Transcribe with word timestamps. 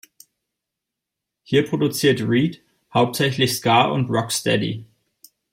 Hier 1.43 1.63
produzierte 1.63 2.25
Reid 2.27 2.59
hauptsächlich 2.91 3.55
Ska 3.57 3.83
und 3.89 4.09
Rocksteady. 4.09 4.87